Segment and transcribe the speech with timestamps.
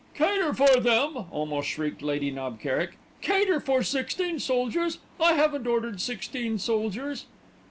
[0.15, 2.97] '""Cater for them!" almost shrieked Lady Knob Kerrick.
[3.21, 4.97] "Cater for sixteen soldiers!
[5.19, 7.27] I haven't ordered sixteen soldiers."